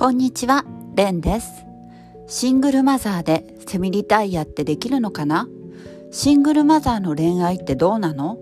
[0.00, 1.66] こんにちは、レンです。
[2.26, 5.46] シングルマザーでセミリタイヤってできるのかな？
[6.10, 8.38] シングルマザーの恋愛ってどうなの？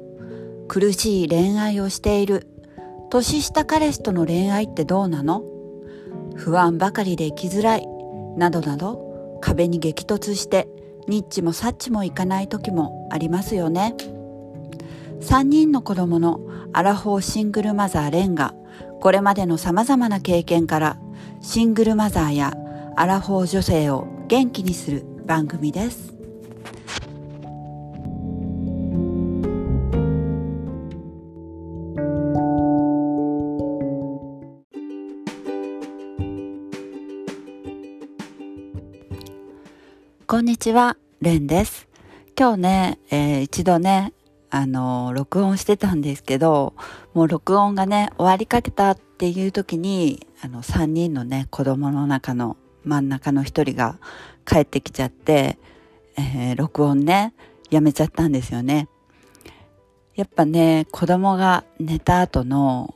[0.69, 2.47] 苦しい恋愛をしている。
[3.11, 5.43] 年下彼氏との恋愛ってどうなの？
[6.37, 7.85] 不安ばかりで生きづらい。
[8.37, 10.69] などなど壁に激突して
[11.09, 13.97] ニッチもサッチもいかない時もありますよね。
[15.23, 16.39] 3人の子供の
[16.73, 18.55] アラフォーシングルマザーレンが
[19.01, 21.01] これまでの様々な経験から
[21.41, 22.53] シングルマザーや
[22.97, 26.15] アラフォー女性を元気にする番組です。
[40.27, 41.89] こんにちは、レンです。
[42.39, 44.13] 今日ね、えー、一度ね、
[44.51, 46.75] あの、録音してたんですけど、
[47.15, 53.99] もう録音がね、終わりかけたっていう時に、あの、3人のね、子供の中の真ん中の一人が
[54.47, 55.59] 帰ってきちゃって、
[56.17, 57.35] えー、録音ね、
[57.71, 58.89] やめちゃったんですよね。
[60.15, 62.95] やっぱね、子供が寝た後の、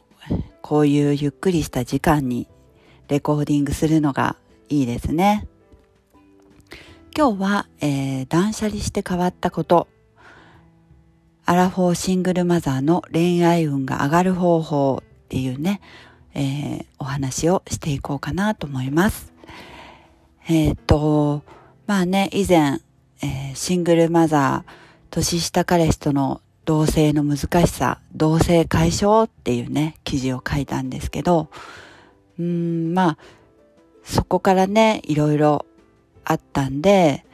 [0.63, 2.49] こういうゆっくりした時間に
[3.09, 4.37] レコーディングするのが
[4.69, 5.47] いいですね。
[7.15, 9.87] 今日は、えー、断捨離して変わったこと
[11.45, 15.81] アラフォーシングルマザーの恋愛運が上がる方法っていうね、
[16.35, 19.33] えー、お話をしていこうかなと思います。
[20.49, 21.43] えっ、と、
[21.87, 22.81] まあね、以前、
[23.23, 24.73] えー、シングルマザー、
[25.11, 31.49] 年下彼氏との同棲の難しさ、同棲解消っていうね、記事を書いたんですけど、
[32.39, 33.19] うん、まあ、
[34.05, 35.67] そこからね、いろいろ
[36.25, 37.25] あったんで、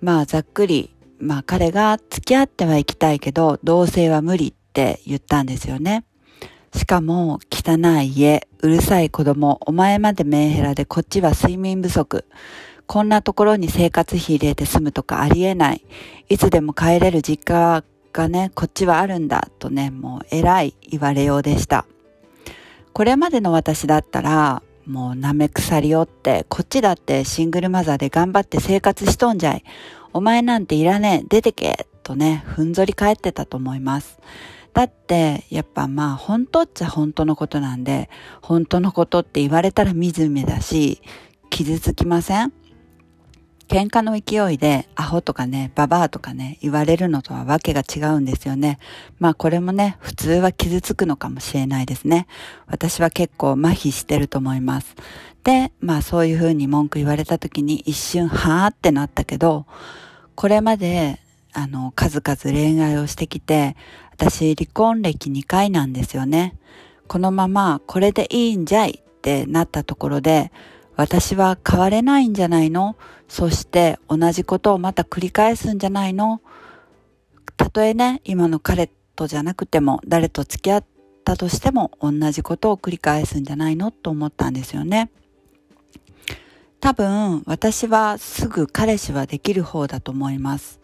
[0.00, 0.93] まあ、ざっくり
[1.24, 6.04] まあ彼が付き合ってはいきたいけど、同棲は無理って言ったんですよね。
[6.76, 12.26] しかも、汚い家、うるさい子供、お前までメンヘラでこっちは睡眠不足。
[12.86, 15.84] こんなところに生活費入れて住むとかありえない。
[16.28, 19.48] いつでも帰れる実家がね、こっちはあるんだ。
[19.58, 21.86] とね、もう偉い言われようでした。
[22.92, 29.64] これまでの私だったら、もう舐め腐りおって、こっちだってシングルマザーで頑張って生活しとんじゃい。
[30.14, 34.20] お前なんていらねえ、出てけとね、ふんぞり返ってたと思います。
[34.72, 38.08] だって、やっぱまあ、本当っちゃ本当のことなんで、
[38.40, 41.02] 本当のことって言われたら惨めだし、
[41.50, 42.52] 傷つきません？
[43.66, 48.78] 喧嘩の勢いで、アホとかね、ババアとかね、言われるのとはわけが違うんですよね。
[49.18, 52.28] まあこれもね、普通は傷つくのかもしれないですね。
[52.66, 54.94] 私は結構麻痺してると思います。
[55.44, 59.66] で、まあそういうふうに文句言われた時に一瞬、はーってなったけど、
[60.34, 61.20] これまで、
[61.52, 63.76] あの、数々恋愛をしてきて、
[64.12, 66.56] 私離婚歴2回なんですよね。
[67.06, 70.52] このままこれでいいんじゃいってなったところで、
[70.96, 72.96] 私は変われないんじゃないの？
[73.28, 76.40] そして同じことをまた繰り返すんじゃないの？
[77.56, 80.84] たとえね、今の彼とじゃなくても、誰と付き合っ
[81.24, 83.90] たとしても同じことを繰り返すんじゃないの？
[83.90, 85.10] と思ったんですよね。
[86.84, 90.80] 多分私はすぐ彼氏はできる方だと思います。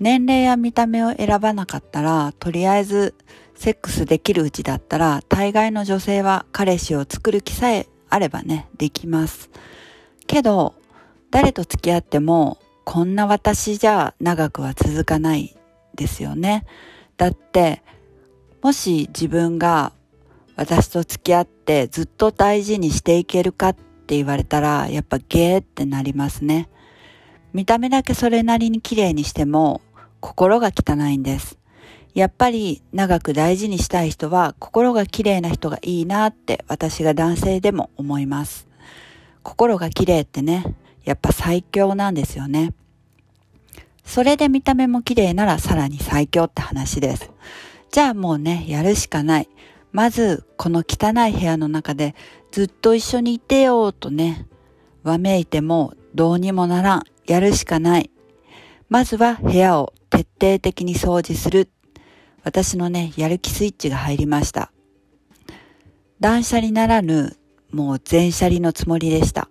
[0.00, 3.14] 年齢や見た目を選ばなかったら、とりあえず
[3.54, 9.50] セックスできるうちだったら、大概の女性は彼氏を作る気さえあればね、できます。
[10.26, 10.74] けど、
[11.30, 12.56] 誰と付き合っても、
[12.86, 15.58] こんな私じゃ長くは続かない
[15.94, 16.64] ですよね。
[17.18, 17.82] だって、
[18.62, 19.92] もし自分が
[20.56, 26.70] 私と付き合ってずっと大事にしていけるかってって言われたら、やっぱゲーってなりますね。
[27.52, 29.82] 見た目だけそれなりに綺麗にしても、
[30.20, 31.58] 心が汚いんです。
[32.14, 38.66] やっぱり長く大事にしたい人は心が綺麗な人がいいなって私が男性でも思います。
[39.42, 42.72] 心が綺麗ってね、やっぱ最強なんですよね。
[44.04, 47.30] それで見た目も綺麗ならさらに最強って話です。
[47.90, 49.48] じゃあもうね、やるしかない。
[49.92, 52.14] まず、この汚い部屋の中で
[52.50, 54.46] ずっと一緒にいてよとね、
[55.02, 57.02] わめいてもどうにもならん。
[57.26, 58.10] やるしかない。
[58.88, 61.68] まずは部屋を徹底的に掃除する。
[62.42, 64.72] 私のね、やる気スイッチが入りました。
[66.20, 67.36] 断捨離ならぬ、
[67.70, 69.50] もう全捨離のつもりでした。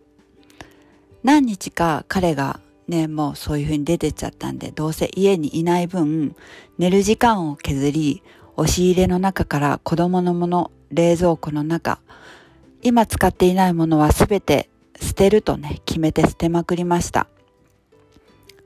[1.24, 6.36] 何日か彼がね、もうそういう風に出てっちゃったんで、どうせ家にいない分、
[6.80, 8.24] 寝る時間を削り、
[8.58, 12.00] 押し入れの中から子供のもの、冷蔵庫の中、
[12.82, 14.70] 今使っていないものはすべて
[15.00, 17.28] 捨てるとね、決めて捨てまくりました。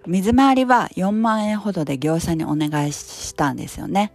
[0.07, 4.13] 水回りは4万円ほどで業者にお願いしたんですよね。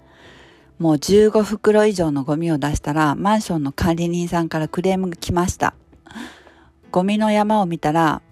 [0.78, 5.74] もう15袋以上のゴミを出したらマンションの管理人さんからクレームが来ました。
[6.90, 8.22] ゴミの山を見たら、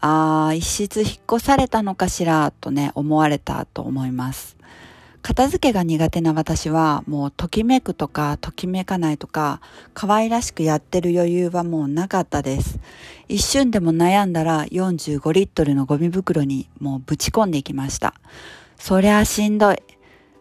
[0.00, 4.56] ああ、一室引っ越されたのかしら、とね、思われたと思います。
[5.26, 9.60] 片付けが苦手な私は、もうときめくとか、ときめかないとか、
[9.92, 12.78] 可愛らしくやってる余裕はもうなかったです。
[13.26, 18.14] 一瞬でも悩んだら45リットルのゴミ袋にもうぶち込んでいきました。
[18.78, 19.82] そりゃしんどい。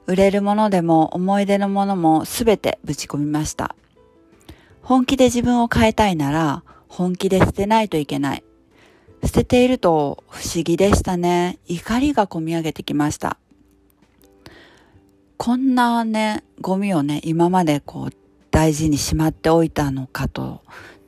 [0.05, 3.75] 売れるものでも思い出のものもすべてぶち込みました。
[4.83, 8.43] 本気で自分を変えたいなら、本気で捨てないといけない。
[9.23, 11.57] 捨てていると不思議でしたね。
[11.65, 13.39] 怒りがこみ上げてきました。
[15.37, 18.13] こんなね、ゴミをね、今までこう
[18.51, 20.61] 大事にしまっておいたのかと、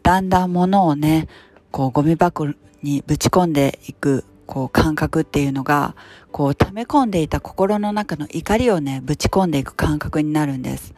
[0.04, 1.28] だんだん物をね、
[1.72, 2.48] こうゴミ箱
[2.84, 5.96] にぶち込んでいく、こう感覚っていうのが、
[6.32, 10.94] こう溜め込んでいた心の中の怒りをね、ぶち込んでいく感覚になるんです。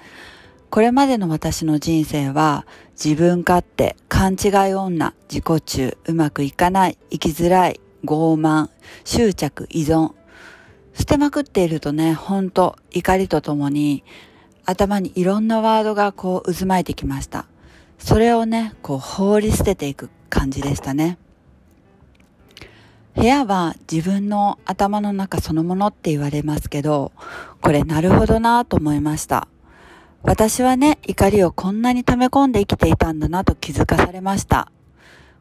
[0.72, 8.70] これまでの私の人生は自分勝手、勘違い女、自己中、うまくいかない、生きづらい、傲慢、
[9.04, 10.19] 執着、依存。
[11.00, 14.04] 捨てまくっているとね、ほんと怒りとともに
[14.66, 17.46] 頭にいろんなワードがこう渦巻いてきました。
[17.98, 21.18] それをね、こう放り捨てていく感じでしたね。
[23.16, 27.13] 部屋は自分の頭の中そのものって言われますけど、
[27.62, 29.48] これなるほどなと思いました。
[30.24, 34.69] 私はね、怒りをこんなに溜め込んで生きていたんだなと気づかされました。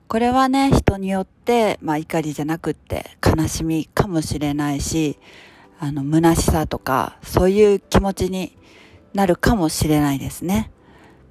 [0.09, 5.19] これはね、人によって、まあ怒りじゃなくって悲しみかもしれないし、
[5.79, 8.57] あの、虚しさとか、そういう気持ちに
[9.13, 10.71] なるかもしれないですね。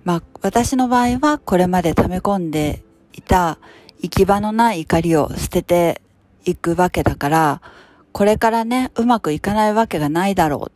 [0.03, 2.83] まあ、私の場合はこれまで溜め込んで
[3.13, 3.57] いた
[3.99, 6.01] 行き場のない怒りを捨てて
[6.45, 7.61] いくわけだから、
[8.11, 10.71] これからね、うまくいかないわけがないだろう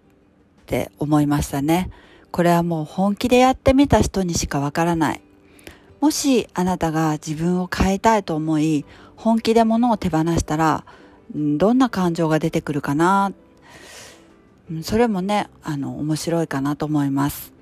[0.64, 1.92] って思いましたね。
[2.32, 5.22] これはもう本気でやってみた人にしかわからない。
[6.02, 10.84] もしあなたが自分を変えたいと思い、本気で物を手放したら、
[11.34, 13.32] どんな感情が出てくるかな？
[14.82, 17.54] それもね、あの、面白いかなと思います。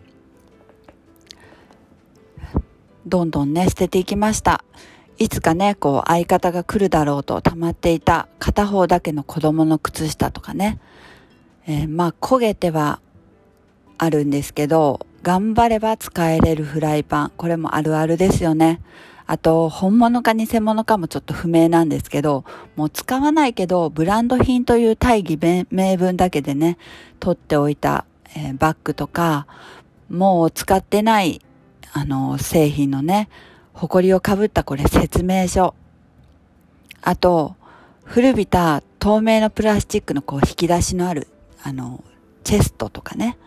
[3.06, 4.64] どんどんね、捨てていきました。
[5.18, 10.80] いつかね、こう、相方が来るだろうと溜まっていた片方だけの子供の靴下とかね。
[11.68, 13.02] えー、まあ、焦げては
[14.00, 17.32] あるんですけど、頑張れば使えれるフライパン。
[17.36, 18.82] これもあるあるですよね。
[19.28, 22.46] あと、本物か偽物かもちょっと不明なんですけど、
[22.78, 25.38] もう使わないけど、ブランド品という大義
[25.70, 26.78] 名分だけでね、
[27.20, 28.06] 取っておいた、
[28.36, 29.46] えー、バッグとか、
[30.10, 31.42] もう使ってない、
[31.92, 33.30] あの、製品のね、
[33.74, 35.76] 埃をかぶったこれ説明書。
[37.02, 37.56] あと、
[38.04, 41.28] 古びた透明のプラスチックのこう引き出しのある、
[41.62, 42.04] あの、
[42.44, 43.38] チェストとかね。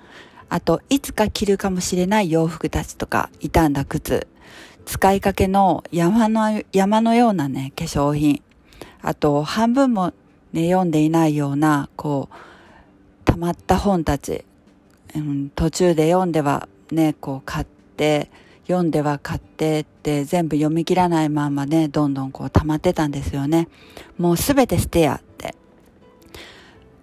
[0.52, 4.26] あと、いつか着るかもしれない洋服たちとか、傷んだ靴、
[4.84, 8.42] 使いかけの山の、山のようなね、化粧品。
[9.00, 10.12] あと、半分も
[10.52, 12.34] ね、読んでいないような、こう、
[13.24, 14.44] 溜まった本たち。
[15.16, 17.66] うん、途中で読んではね、こう買っ
[17.96, 18.30] て、
[18.66, 23.68] 読んでは買ってって全部読み切らないままね、どんどんこう溜まってたんですよね。
[24.18, 25.54] もうすべて捨てやって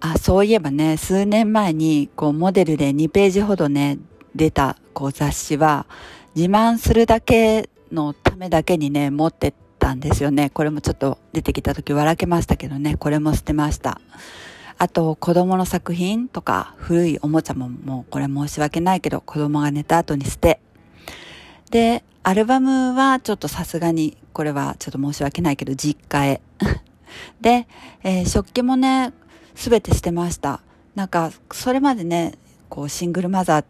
[0.00, 3.98] あ、そういえばね、数年前に、こう、モデルで2ページほどね、
[4.34, 5.86] 出た、こう、雑誌は、
[6.34, 10.48] 自慢するだけのためだけにね、持ってったんですよね。
[10.50, 14.00] これもちょっと出てきた時笑けましたけどね、これも捨てました。
[14.78, 20.60] あと、子供の作品とか、古いおもちゃももう、これ申し訳ないけど、子供が寝た後に捨て。
[21.70, 26.40] で、アルバムはちょっとさすがに、これはちょっと申し訳ないけど、実家へ。
[27.42, 27.66] で、
[28.02, 29.12] えー、食器もね、
[29.60, 30.62] すべてしてました。
[30.94, 32.32] なんか、それまでね、
[32.70, 33.64] こう、シングルマザーっ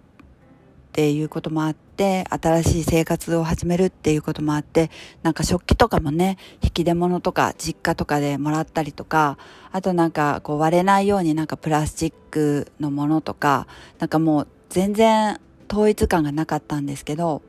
[0.93, 4.89] ていうこともあって、新しい生活を始めるっていうこともあって、
[5.25, 9.37] なんか食器とかもね、引き出物とか実家とかでもらったりとか、
[9.73, 13.67] あとなんかこう割れないようになんかプラスチックのものとか、
[13.99, 17.43] なんかもう全然統一感がなかったんですけど、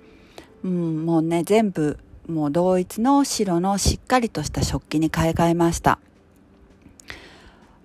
[0.64, 6.00] うん、もうね、全部もう同一の白のしっかりとした食器に買い替えました。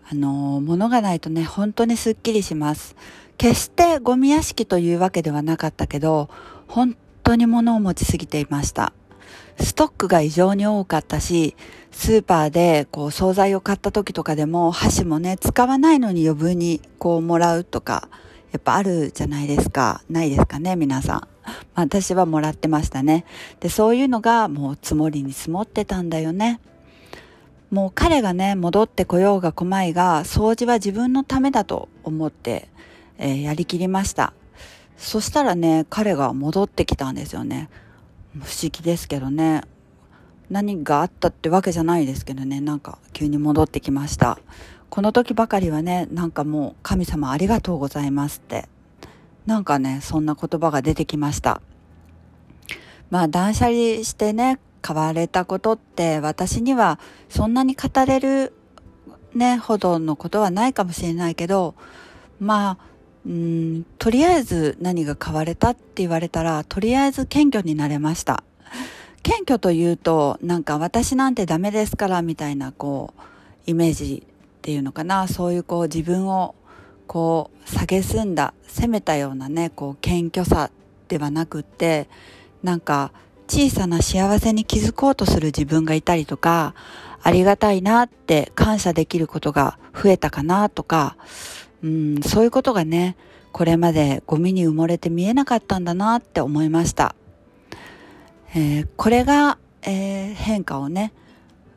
[0.09, 2.95] あの、物がないとね、本当にスッキリします。
[3.39, 6.29] 決してゴミ屋敷というわけではなかったけど、
[6.69, 8.93] 本当に物を持ちすぎていました。
[9.59, 11.57] ストックが異常に多かったし、
[11.91, 18.09] スーパーでこう惣菜を買った時とかでも箸もね、使わないのに余分にこうもらうとか、
[18.53, 20.03] やっぱあるじゃないですか。
[20.09, 21.29] ないですかね、皆さん。
[21.75, 23.25] 私はもらってましたね。
[23.61, 26.61] で、そういうのがもう積もりに積もってたんだよね。
[27.70, 32.68] もう彼がね、戻ってこようが来まいが、掃除は自分のためだと思って、
[33.18, 34.32] えー、やりきりました。
[34.96, 37.68] そしたらね、彼が戻ってきたんですよね。
[38.35, 39.62] 不思議ですけどね。
[40.49, 44.38] 何があったってわけじゃないですけどね、なんか急に戻ってきました。
[44.88, 48.68] この時ばかりはね、なんかもう神様ありがとうございますって、
[49.44, 51.61] なんかね、そんな言葉が出てきました。
[53.11, 58.52] まあ断捨離してね、買われたことって私にはそんなに語れる
[59.35, 61.75] ね、ほどのことはないかもしれないけど、
[62.38, 62.87] まあ、
[63.26, 68.45] うん、とりあえず何が買われたって言われたら、とりあえず謙虚になれました。
[69.25, 73.21] 謙虚というと、なんか私なんてダメですからみたいな、こう、
[73.66, 76.55] イメージっていうのかな、そういうこう自分を
[77.09, 80.71] こう、蔑んだ、責めたようなね、こう、謙虚さ
[81.09, 82.09] ではなくって、
[82.62, 83.12] なんか、
[83.49, 86.75] 小さな幸せに気づこうとする自分がいたりとか、
[87.23, 91.17] ありがたいなって感謝できることが増えたかなとか、
[91.83, 93.17] うん、そういうことがね、
[93.53, 97.15] これまでゴミに埋もれて見えなかったんだなって思いました。
[98.55, 101.12] えー、これが、えー、変化をね、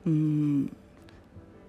[0.06, 0.76] うん、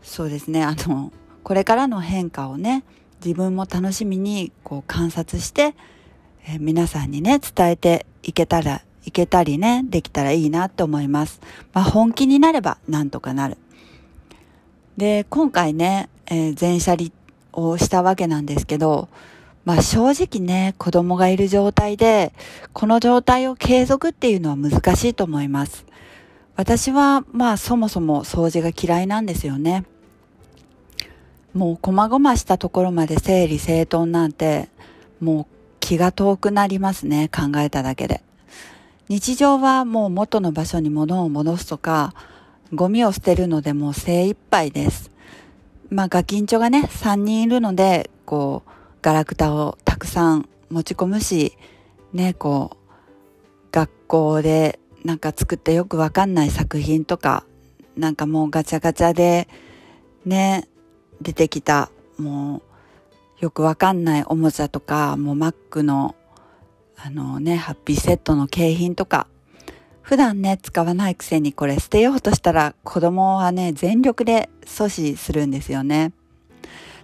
[0.03, 2.85] そうですね、あの、これからの変化をね、
[3.25, 5.75] 自分も楽しみにこう観察して、
[6.47, 11.41] えー、皆さんにね、伝えていけたら、いけたりね、できたらいいなって思います。
[11.73, 13.57] まあ本気になればなんとかなる。
[14.97, 17.11] で、今回ね、えー、全車離
[17.53, 19.09] をしたわけなんですけど、
[19.65, 22.33] まあ正直ね、子供がいる状態で、
[22.73, 25.87] この状態を継続っていうのは難しいと思います。
[26.57, 29.85] 私はまあそもそも掃除が嫌いなんですよね。
[31.55, 34.69] もう細々したところまで整理整頓なんて、
[35.21, 35.47] もう
[35.81, 38.23] 気が遠くなりますね、考えただけで。
[39.11, 42.15] 日常はもう元の場所に物を戻すとか、
[42.73, 45.11] ゴミを捨てるのでもう精一杯です。
[45.91, 48.71] まあガキンチョがね、3人いるので、こう、
[49.03, 51.59] ガラクタをたくさん持ち込むし、
[52.13, 52.77] ね、こう、
[53.73, 57.45] 学校でなんか作ってよくわかんない作品とか、
[57.97, 59.49] なんかもうガチャガチャで、
[60.25, 60.69] ね、
[61.21, 62.63] 出てきた、も
[63.41, 66.15] う、よくわかんないおもちゃとか、もうマックの、
[67.03, 69.27] あのね、ハッピーセットの景品とか、
[70.03, 76.13] 普段ね、使わないくせにこれ捨てようとしたら子供はね、全力で阻止するんですよね。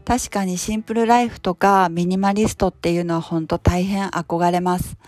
[0.05, 4.99] 確かにシンプルライフとかミニマリストっていうのは本当大変憧れます。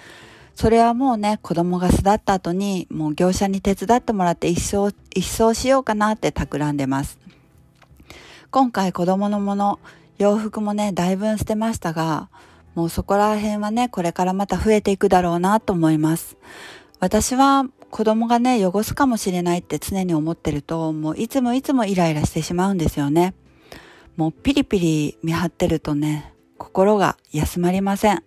[0.54, 7.18] それはもうね、子供が巣立った後にもう業者に手伝ってもらって一生、一掃しようかなって企んでます。
[8.50, 9.80] 今回子供のもの、
[10.16, 12.30] 洋服もね、だいぶ捨てましたが、
[12.78, 16.36] もうそこら辺はね、これからまた増えていくだろうなと思います。
[17.00, 23.34] 私は子供がね、汚すかもしれないって常に思ってると、もういつもいつもイライラしてしまうんですよね。
[24.16, 28.22] もうピリピリ見張ってるとね、心が休まりません。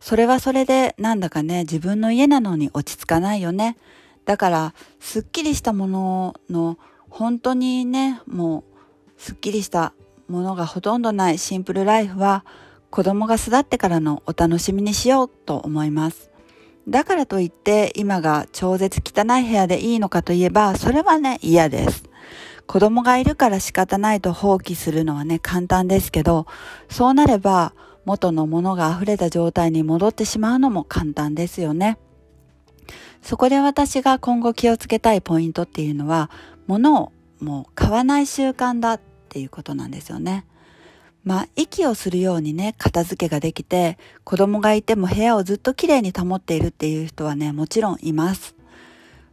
[0.00, 3.76] それはそれでなんだかね、自分の家なのに落ち着かないよね。
[4.24, 6.78] だから、すっきりしたものの、
[7.10, 8.64] 本当にね、も
[9.18, 9.92] う、すっきりした
[10.28, 12.46] ものがほとんどないシンプルライフは、
[12.90, 16.30] 子供が巣立ってからのお楽しみにしようと思います。
[16.88, 22.04] だからといって今が超絶汚い部屋でいいのかといえば、それはね、嫌です。
[22.66, 26.46] 子供がいるから仕方ないと放棄するのはね、簡単ですけど、
[26.88, 27.74] そうなれば
[28.04, 31.98] 元のものが溢れた状態に戻ってしまうのも簡単ですよね。
[33.20, 36.30] そこで私が今後気をつけたいポイントっていうのは、
[36.68, 40.46] 物をもう買わない習慣だっていうことなんですよね。
[41.26, 48.54] まあ、息をするようにね、片付けができて、子供がいても部屋をずっときれいに保っているっていう人はね、もちろんいます。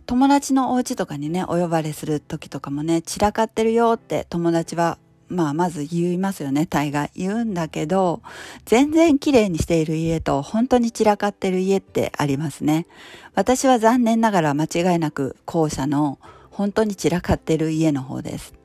[0.07, 4.97] 友達のお家とかにね、お呼ばれする時とかもね、散らかってるよって友達は、
[5.29, 7.11] まあまず言いますよね、大概。
[7.15, 8.23] 言うんだけど、
[8.65, 12.87] 全然綺麗にしている家と本当に散らかってる家ってありますね。
[13.35, 16.17] 私は残念ながら間違いなく後者の
[16.49, 18.55] 本当に散らかってる家の方です。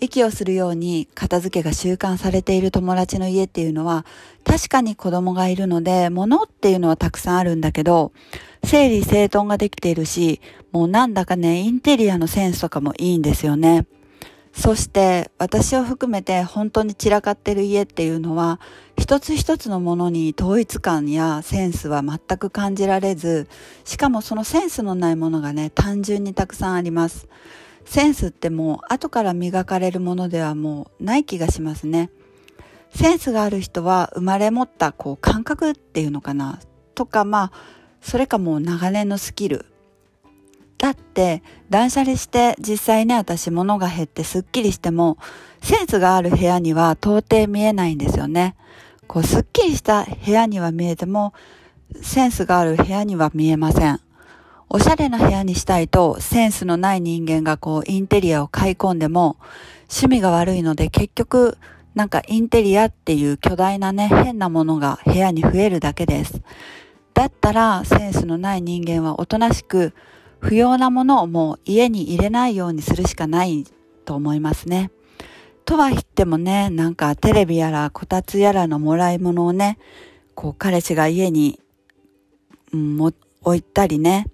[0.00, 4.04] 息をするように片付けが習慣されている友達の家っていうのは
[4.44, 8.12] 確かに子供がいるので物っていうのはたくさんあるんだけど
[8.64, 10.40] 整理整頓ができているし
[10.72, 13.86] もうなんだかねインテリアのセンスとかもいいんですよね。
[14.56, 18.60] そして私を含めて本当に散らかってる家っていうのは
[18.96, 23.48] 一つ一つのものに統一感やセンスは全く感じられず
[23.84, 27.26] しかもそのセンスのないものがね単純にたくさんあります。
[27.84, 32.10] センスってもう後から磨かれるものではもうない気がしますね。
[32.90, 36.60] センスがある人は生まれ持ったこう感覚っていうのかな
[36.94, 37.52] とかまあ
[38.00, 39.66] それかもう長年のスキル。
[40.78, 45.18] だって断捨離して実際ね私物が減ってすっきりしても
[45.62, 48.54] センスがある部屋には到底見えないんですよね。
[49.06, 51.32] こうすっきりした部屋には見えても
[52.02, 54.00] センスがある部屋には見えません。
[54.74, 59.36] おしゃれな部屋にしたいとセンスのない人間がこうインテリアを買い込んでも
[59.82, 61.56] 趣味が悪いので結局
[61.94, 66.42] なんかインテリアっていう巨大なね変なものが部屋に増えるだけです。
[67.14, 69.94] だったらセンスのない人間はおとなしく
[70.40, 73.64] 不要なものをもう家に入れないようにするしかない
[74.04, 74.90] と思いますね。
[75.64, 79.78] とは言ってもね、なんかテレビやらこたつやらのもらい物をね、
[80.34, 81.60] こう彼氏が家に、
[82.72, 84.26] うん、置いたりね、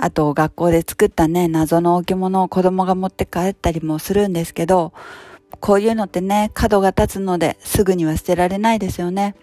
[0.00, 4.92] あと学校で作ったね、謎の置物を子供が持って帰ったりもするんですけど、
[5.60, 9.34] こういうのってね、角が立つのですぐには捨てられないですよね。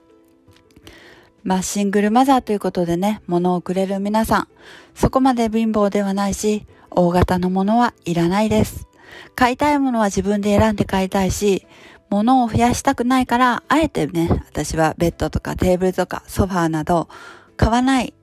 [1.43, 4.47] まあシングルマザーということでね、物をくれる皆さん、
[4.95, 8.87] そこまで貧乏ではないし、大型のものはいらないです。
[9.35, 11.67] 買いたいものは自分で選んで買いたいし、
[12.09, 17.09] 物を増やしたくないから、あえてね、私はベッドとかテーブルとかソファーなど
[17.57, 18.13] 買わない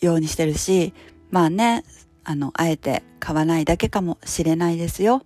[0.00, 0.92] ようにしてるし、
[1.36, 1.84] まあね、
[2.24, 5.22] あの、あえて買わないだけかもしれないですよ。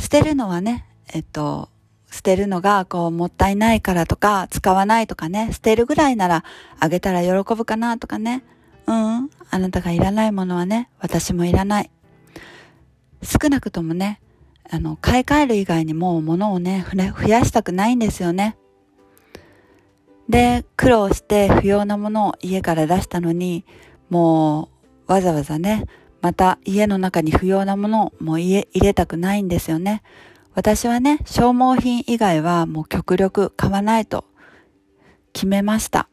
[0.00, 0.84] 捨てるのはね、
[1.14, 1.68] えっと、
[2.10, 6.42] 捨てるのがこうもったいないからとか使わないとかね、捨てるぐらいなら
[6.80, 8.42] あげたら喜ぶかなとかね。
[8.88, 11.90] うん、あなたがいらないものはね、私もいらない。
[13.22, 14.20] 少なくともね、
[14.68, 18.56] あの、買い替える以外にも物をね、増やしたくないんですよね。
[20.28, 23.64] で、苦労して不要なものを家から出したのに、
[24.10, 24.75] もう
[25.06, 25.86] わざわざね、
[26.20, 30.02] また家の中に不要なものをもう入れたくないんですよね。
[30.54, 34.24] 私はね、消耗品以外はもう極力買わないと
[35.32, 36.08] 決めました。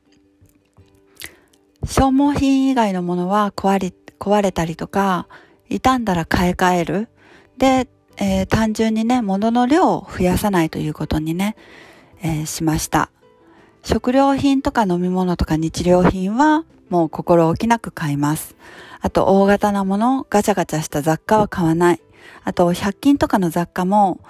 [1.85, 5.27] 消耗品以外のものは壊れ、壊れたりとか、
[5.69, 7.09] 傷んだら買い替える。
[7.57, 11.55] で、えー、単純にね、物の量を増やさないということにね、
[12.21, 13.09] えー、しました。
[13.83, 18.55] 食料品とか飲み物とか日用品はもう心置きなく買います。
[19.01, 22.01] あと大型なもの、ガチャガチャした雑貨は買わない。
[22.45, 24.21] あと100均とかの雑貨も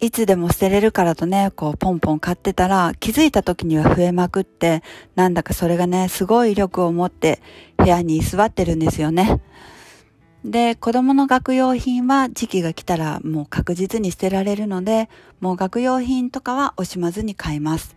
[0.00, 4.82] いつでも捨てれるからとね、こうポンポン買ってたら気づいた時には増えまくって、
[5.16, 7.42] なんだかそれがね、すごい威力を持って
[7.76, 9.40] 部屋に居座ってるんですよね。
[10.44, 15.08] で、子供の学用品は時期が来たらもう確実に捨てられるので、
[15.40, 17.96] もう学用品とかは惜しまずに買います。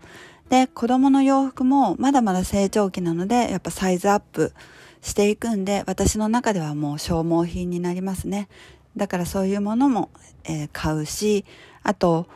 [0.49, 4.53] で、子供の洋服もまだまだ成長期なので、やっぱサイズアップ
[5.01, 8.47] していくんで、私の中ではもう消耗品になりますね。
[8.95, 10.09] だからそういうものも、
[10.45, 11.45] えー、買うし、
[11.83, 12.27] あと、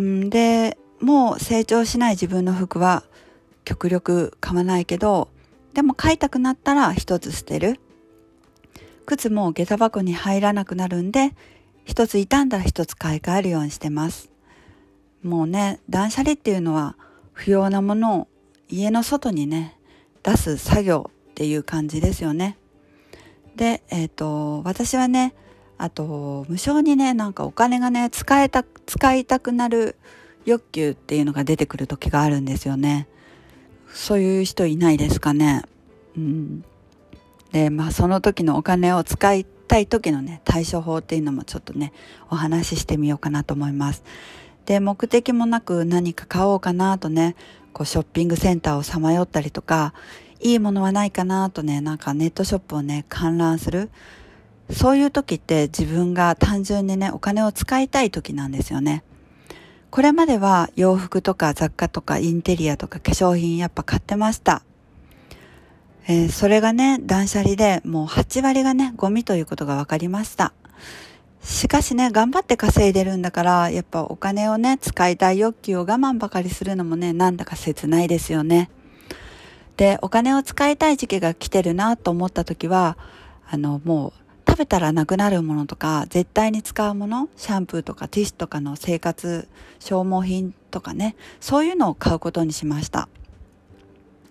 [0.00, 3.04] んで、もう成長しない自分の服は
[3.64, 5.28] 極力買わないけど、
[5.74, 7.78] でも買いたくなったら一つ捨てる。
[9.06, 11.34] 靴も下駄箱に入らなくなるんで、
[11.84, 14.30] 一つ傷んだら一つ買い替えるようにしてます。
[15.22, 16.96] もうね、断捨離っていうのは
[17.32, 18.28] 不要なものを
[18.68, 19.76] 家の外にね、
[20.22, 22.58] 出す作業っていう感じですよね。
[23.56, 25.34] で、えっ、ー、と、私はね、
[25.78, 29.96] あと、無償にね、なんかお金がね、使えた、使いたくなる
[30.44, 33.08] 欲求っていうのが出てくる時があるんですよね。
[33.92, 35.62] そういう人いないですかね。
[36.16, 36.64] うん。
[37.52, 41.92] で、まあその時のお金を使いたい時のね、対処法っていうのもちょっとね、
[42.30, 44.02] お話ししてみようかなと思います。
[44.68, 47.36] で、目的もなく何か買おうかなとね、
[47.72, 49.94] こうショッピングセンターをさまよったりとか、
[50.40, 53.88] いいものはないかなとね、なんかネットショップをね、観覧する。
[54.70, 59.04] そういう時って自分が単純にね、お金を使いたい時なんですよね。
[59.88, 64.60] これまでは洋服とか雑貨とかインテリアとか化粧品やっぱ買ってました。
[66.06, 70.52] えー、それがね、断捨離でもう8割がね、ゴミということが分かりました。
[71.42, 78.70] しかしね、頑張って稼いでるんだから、やっぱお金をね、使いたい欲求を我慢ばかりするのもね、なんだか切ないですよね。
[79.76, 82.98] で、お金を使いたい時期が来てるなと思った時は、
[83.48, 84.12] あの、もう、
[84.48, 89.48] 食べたらなくなるものとか、絶対に使うもの、シャンプーとかティッシュとかの生活
[89.78, 93.08] 消耗品とかね、そういうのを買うことにしました。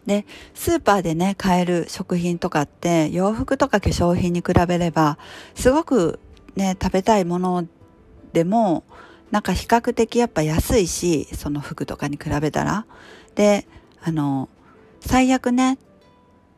[0.06, 5.18] で、スーパーでね、買える食品とかって、洋服とか化粧品に比べれば、
[5.56, 6.20] すごく
[6.58, 7.68] ね、食べたいもの
[8.34, 8.84] でも、
[9.32, 12.86] なんか比較的やっぱ安いし、その服とかに比べたら。
[13.36, 13.68] で、
[14.04, 14.50] あの、
[15.00, 15.78] 最悪ね、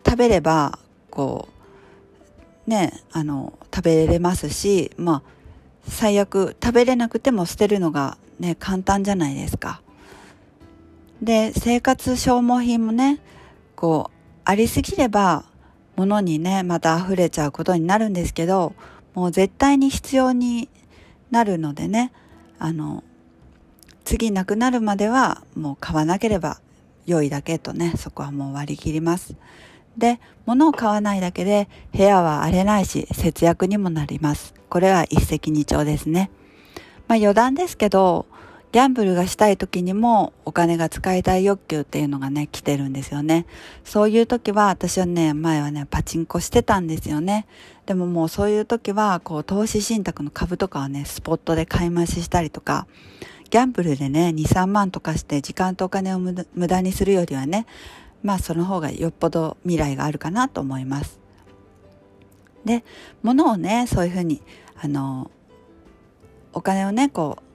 [0.05, 0.79] 食べれば、
[1.11, 1.49] こ
[2.65, 5.29] う、ね、あの、食べれますし、まあ、
[5.87, 9.81] 最悪食べれなくても捨てるのがね、簡単じゃないですか。
[11.21, 13.19] で、生活消耗品もね、
[13.75, 14.11] こう、
[14.45, 15.43] ありすぎれば、
[15.97, 18.73] 物にね、また溢れちゃうことになるんですけど、
[19.13, 20.69] もう絶対に必要に
[21.31, 22.11] なるのでね、
[22.57, 23.03] あの、
[24.03, 26.59] 次なくなるまではもう買わなければ
[27.05, 29.35] 良いだけとね、そこはもう割り切ります。
[29.97, 34.53] で、物を買わないだけで部屋は荒れないし節約にもなります。
[34.69, 36.31] これは一石二鳥ですね。
[37.07, 38.25] まあ余談ですけど、
[38.71, 43.47] ギャンブルがしたい時にもお金が使いたい欲求っていうのがね、来てるんですよね。
[43.83, 47.47] そういう時は私はね、前はね、パチンコしてたんですよね。
[47.87, 52.85] でももうそういう時は、こう、投資信託の株とかはね、スポットで買い増ししたりとか、
[53.49, 57.65] ギャンブルでね、2、3万とかして時間とお金を無駄にするよりはね、
[58.21, 61.19] まあその方がよっぽど未来があるかなと思います。
[62.65, 62.83] で、
[63.23, 64.43] 物をね、そういうふうに、
[64.79, 65.31] あの、
[66.53, 67.48] お金をね、こう、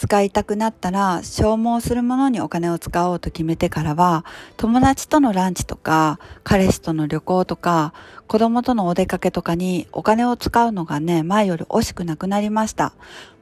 [0.00, 4.24] 使いたくなったら消耗するものにお金を使おうと決めてからは
[4.56, 7.92] 友達とのランチとか彼氏との旅行とか
[8.26, 12.94] 子供とのお出かけとかにお金を使うのがね前より惜しくなくなりました。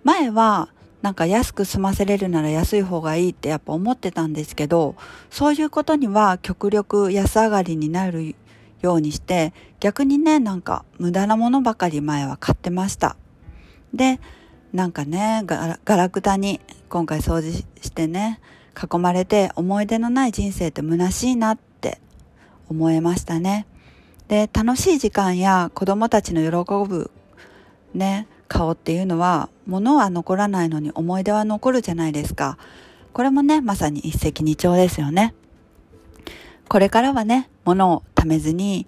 [0.03, 0.69] 前は
[1.01, 4.97] なんか安く済ませれるなら安い方がいいってやっぱ思ってたんですけど
[5.31, 8.35] そういうことには極力安上がりになる
[8.83, 13.15] ようにして逆にねなんか無駄なものばかり前は買ってました。
[13.95, 14.19] で
[14.73, 18.41] なんかね、ガラクタに今回掃除してね、
[18.77, 21.99] 囲まれて思い出のない人生って虚しいなって
[22.69, 23.67] 思えましたね。
[24.29, 27.11] で、楽しい時間や子供たちの喜ぶ
[27.95, 32.59] ね、顔っていうのは、物は残らないのに思い出は残るじゃないですか。
[33.15, 35.35] これもね、まさに一石二鳥ですよね。
[36.69, 38.87] これからはね、物を貯めずに、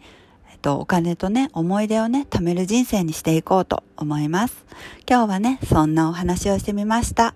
[0.61, 4.65] と、お金とね、思い出をね、貯める人生にしていこうと思います。
[5.09, 7.35] 今日はね、そんなお話をしてみました。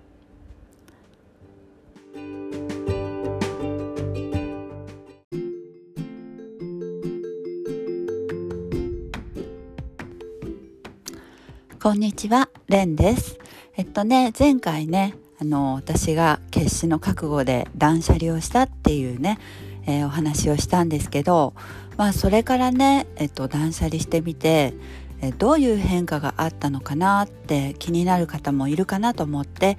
[11.85, 13.37] こんにちは、レンです。
[13.77, 19.37] えっとね、前回ね、あの、私が決死の覚悟で断捨離をしたっていうね、
[19.85, 21.53] えー、お話をしたんですけど、
[21.97, 24.73] まあそれからね、えっと、断捨離してみて、
[25.21, 29.77] えどういう変化があったのかなって気になる方もいるかなと思って、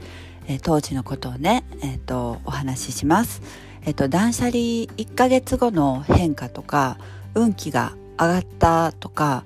[0.49, 3.43] え当時のことをね、えっと、お話しします。
[3.85, 6.99] えっと、断捨離1ヶ月後の変化とか、
[7.35, 9.45] 運気が上がったとか、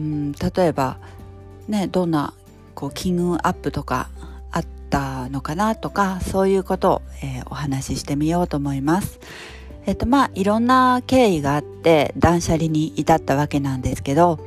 [0.00, 0.98] うん、例えば、
[1.68, 2.32] ね、どんな
[2.74, 4.08] こう金運アップとか
[4.50, 9.20] あったのかなとか、そういうことを、えー、お話ししてみようと思います。
[9.88, 14.38] えっとまあいろんな経緯があって断捨離に至ったわけなんですけど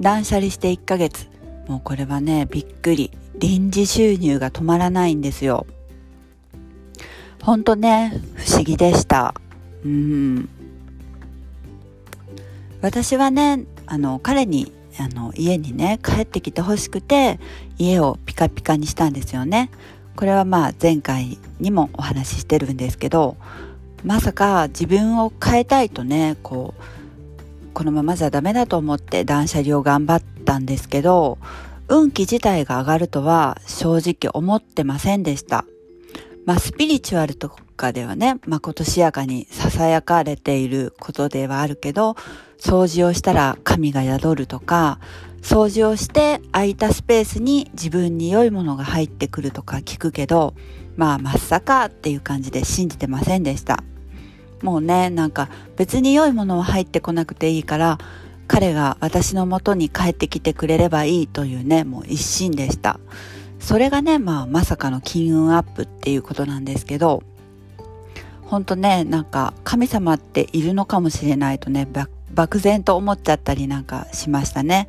[0.00, 1.28] 断捨離して1ヶ月。
[1.68, 3.12] もうこれはねびっくり。
[3.36, 5.66] 臨時収入が止まらないんですよ。
[7.42, 9.34] ほんとね不思議でした。
[9.84, 10.48] うん。
[12.80, 17.38] 私はねあの彼にあの家にね帰ってきてほしくて
[17.76, 19.70] 家をピカピカにしたんですよね。
[20.16, 23.36] これはまあ前回にもお話ししてるんですけど
[24.04, 26.82] まさか自分を変えたいとねこう
[27.72, 31.38] このままじゃダメだと思って断捨離を頑張ったんですけど
[31.88, 35.64] 運気自体が上がるとは正直思ってませんでした。
[36.46, 42.16] まあスピリチュアルとかではねまことしやかに囁かれていることではあるけど
[42.58, 45.00] 掃除をしたら神が宿るとか
[45.42, 50.54] 掃除をして空いたスペースに自分に良いものが入ってくるとか聞くけど
[50.96, 53.82] まあまさかっていう感じで信じてませんでした。
[54.62, 57.98] もうねなんか別に良いものは入ってこなくていいから
[58.46, 63.00] 彼が私のもとに帰ってきてくれればいいというねもう一心でした。
[63.58, 67.22] それがねまあまさかの金運アップっていうことなんですけど
[68.42, 71.86] 本当ねなんか神様っているのかもしれないとね
[72.32, 74.88] 漠然と思っちゃったりなんかしましたね。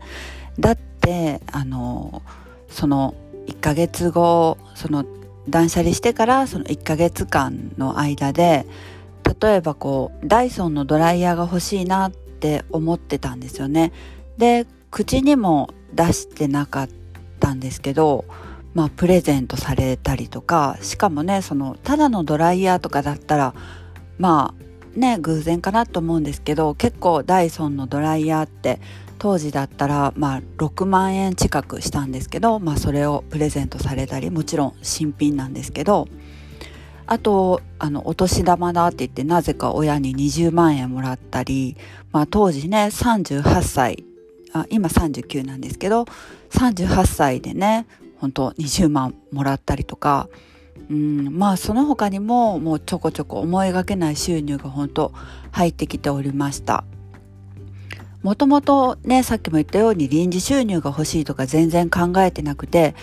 [0.60, 2.22] だってあの
[2.70, 3.14] その
[3.48, 5.06] 1ヶ月後その
[5.49, 8.65] 断捨離してからその1ヶ月間の間で
[9.41, 13.91] 例えばこうダイソンのドライヤーが欲しいなって思ってたんですよね。
[14.38, 16.89] で口にも出してなかっ
[17.39, 18.25] たんですけど
[18.73, 23.54] まあプレゼントされたりとかしかもねそのただのドライヤーとかだったら
[24.17, 28.80] まあね偶然かなと思うんですけど結構ダイソンのドライヤーって
[29.19, 36.08] 当時だったらまあ6万円近くしたんですけどまあそれをプレゼントされたりもちろん新品なんですけど
[37.12, 41.75] あと、あの、お年玉だって言ってなぜか親に20万円もらったり、
[42.13, 44.06] まあ当時ね、38歳、
[44.54, 46.06] あ今39なんですけど、
[46.51, 47.86] 38歳でね、
[48.17, 50.30] 本当20万もらったりとか、
[50.91, 55.13] うん、まあその他にももうちょこちょこ思いがけない収入が本当
[55.51, 56.84] 入ってきておりました。
[58.21, 62.93] もともとね、さっきも言ったように臨時収入が欲しいとか全然考えてなくて、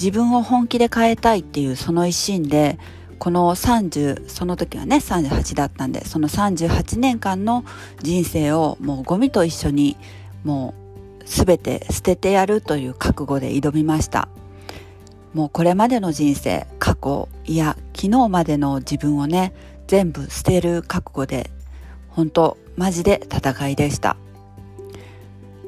[0.00, 2.78] 自分を本気で変えたいっていうその一心で、
[3.18, 7.64] この30その時はね38だったんでその38年間の
[8.00, 9.96] 人生をもうゴミと一緒に
[10.44, 10.72] も
[11.20, 14.28] う全て捨ててやるという覚悟で挑みました
[15.34, 19.52] もうこれまでの人生過去いや昨日までの自分をね
[19.86, 21.50] 全部捨てる覚悟で
[22.08, 24.16] 本当マジで戦いでした。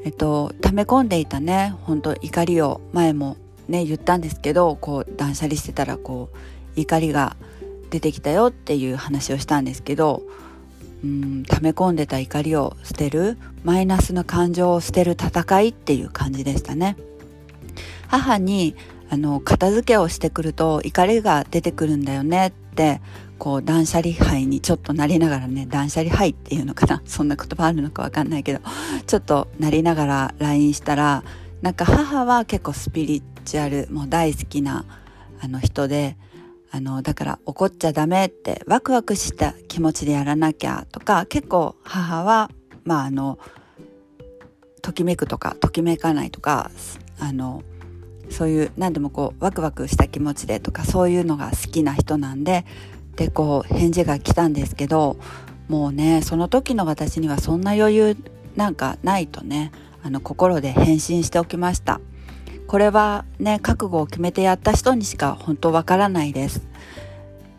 [0.04, 3.36] えっと溜め込んでいたね本当怒りを前も
[3.68, 7.36] ね言ったんですけどこう断捨離してたらこう怒りが
[7.90, 10.22] 出てきたよっていう話をしたんですけど
[11.04, 16.96] うん溜め込んでた怒りを捨てるマイナスの感情を捨てる戦いっていう感じでしたね。
[18.08, 18.74] 母に
[19.10, 23.00] あの片付けをしてくると怒りが出てくるんだよねって
[23.38, 27.02] こう断捨離杯にちょっとなりながらね断捨離杯っていうのかな？
[27.06, 28.60] そんな言葉あるのかわかんないけど
[29.06, 31.24] ちょっとなりながら LINE したら
[31.60, 34.84] なんか母は結構スピリチュアルもう大好きな
[35.40, 36.16] あの人で
[36.70, 42.48] あのだから怒っちゃダメってワクワクした気持ちでやらなきゃとか結構母は
[42.84, 43.38] まああの
[44.82, 46.70] ときめくとかときめかないとか
[47.18, 47.64] あの
[48.30, 52.64] そういう何でもこうワクワクした気持ちでとかそういうのが好きな人なんで
[53.16, 55.16] でこう返事が来たんですけど
[55.68, 58.16] もうねその時の私にはそんな余裕
[58.56, 62.00] なんかないとねあの心で返信しておきました。
[62.66, 66.62] これはね覚悟を決めてやった人にしか本当わからないです。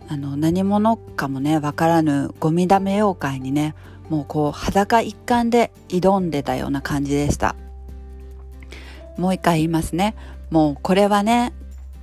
[0.07, 3.75] あの何者かもねわからぬゴミだめ妖怪にね
[4.09, 7.55] もうこう裸一貫で挑んでたような感じでした。
[9.17, 10.15] もう一回言いますね。
[10.51, 11.53] もうこれはね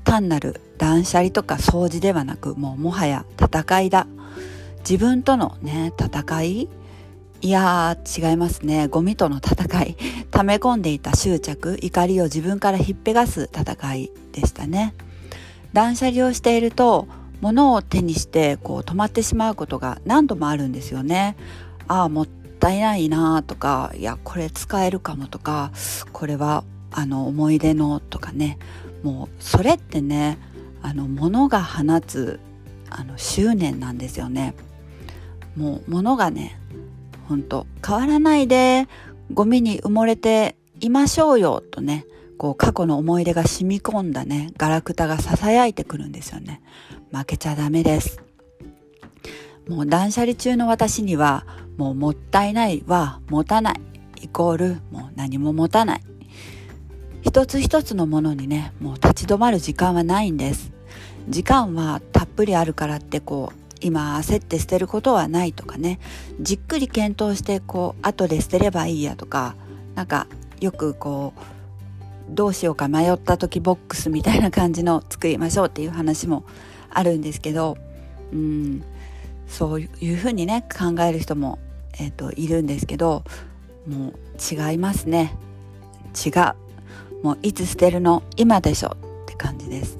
[0.04, 4.06] 単なる断捨離とか掃除ではなくもうもはや戦いだ。
[4.80, 6.68] 自分とのね戦い？
[7.40, 8.88] いやー違いますね。
[8.88, 9.96] ゴミとの戦い。
[10.30, 14.94] 溜め込んでいた執着怒りを自分からひっぺがす戦いでしたね。
[15.72, 17.06] 断捨離をしていると
[17.42, 21.36] 物を手にしてこう止まってしまうことが何度もあるんですよね。
[21.86, 25.70] ああもったいないなとかいやこれ使えるかもとか
[26.12, 28.58] これはあの思い出のとかね
[29.02, 30.38] もうそれってね
[30.82, 32.40] あの物が放つ
[32.90, 34.54] あの執念なんですよね。
[35.56, 36.58] もう物がね
[37.28, 38.86] ほんと変わらないで
[39.34, 42.06] ゴミに埋もれていましょうよとね
[42.38, 46.62] こう過去の思い出が染み込んだねガラクタが囁いてくるんですよね。
[47.12, 48.22] 負けちゃダメです。
[49.68, 51.44] もう断捨離中の私には
[51.76, 53.80] もうもったいないは持たない。
[54.22, 56.02] イコールもう何も持たない。
[57.22, 60.72] 一つ一つのものにねもう立ち止まる時間はないんです。
[61.28, 65.98] 時間はたっぷりあるからってこう今焦って捨てることはないとかね。
[66.40, 69.54] じっくり検討してこう後で捨てればいいやとか
[69.94, 70.26] なんか
[70.60, 76.44] よくこうどうしようか迷った時ボックスみたいな感じの作りましょうっていう話も
[76.90, 77.76] あるんですけど
[78.32, 78.84] うん
[79.46, 81.58] そういうふうにね考える人も、
[81.94, 83.24] えーと、いるんですけど
[83.86, 84.14] もう
[84.70, 85.34] 違いますね。
[86.14, 86.67] 違う。
[87.22, 89.98] もういつ捨てるの今でしょって感じです。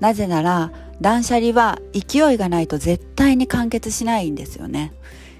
[0.00, 4.92] なぜなら断捨離は勢いがないと絶対に完結しないんですよね。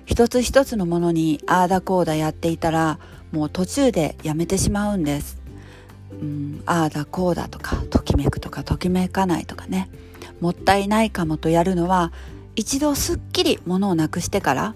[0.06, 2.98] 一つ一つのものにああだこうだやっていたら
[3.30, 5.38] もう途中でやめてしまうんです。
[6.10, 9.88] うんああだこうだとかときめくとかときめかないとかね。
[10.40, 12.12] もったいないかもとやるのは
[12.54, 14.74] 一度すっきり物をなくしてから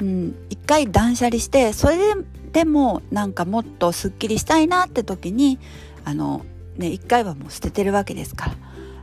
[0.00, 2.14] うん一回断捨離してそれで
[2.48, 5.58] でもなんかもっとすっきりしたいなって時に
[6.04, 6.44] あの
[6.76, 8.54] ね一回はもう捨ててるわけですから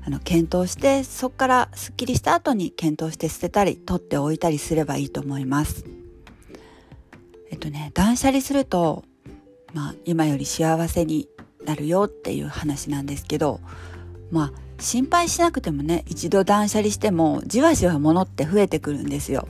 [0.05, 5.85] あの検討してそこからすっきりした後に検討して捨てたり取っておいたりすればいいと思います。
[7.49, 9.03] えっとね断捨離すると、
[9.73, 11.27] まあ、今より幸せに
[11.63, 13.59] なるよっていう話なんですけど
[14.31, 19.47] まあ心配しなくてもね一度断捨離してもじわじわ物って増えてくるんですよ。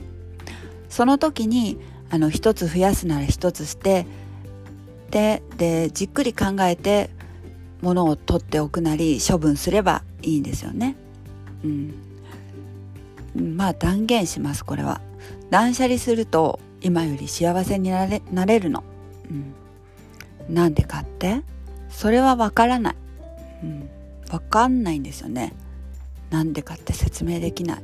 [0.88, 1.78] その時に
[2.10, 4.06] あの一つ増やすなら一つ捨て
[5.10, 7.10] ででじっくり考えて
[7.82, 10.96] 物を取っておくなり処分すればいいんですよね。
[11.64, 11.94] うん、
[13.56, 15.00] まあ断言しますこれは。
[15.50, 18.82] 断捨離すると今より幸せになれなれるの。
[20.48, 21.42] うん、なんでかって？
[21.88, 22.96] それはわからない。
[23.62, 23.88] うん、
[24.30, 25.54] わかんないんですよね。
[26.30, 27.82] なんでかって説明できない。